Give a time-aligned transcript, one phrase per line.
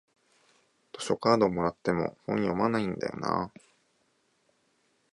[0.97, 3.59] 図書カードもらっても本読まないんだよなあ